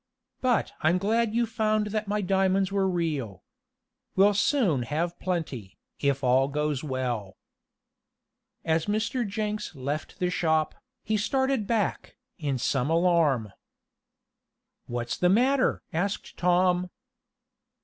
[0.41, 3.43] "But I'm glad you found that my diamonds were real.
[4.15, 7.37] We'll soon have plenty, if all goes well."
[8.65, 9.27] As Mr.
[9.27, 13.53] Jenks left the shop, he started back, in some alarm.
[14.87, 16.89] "What's the matter?" asked Tom.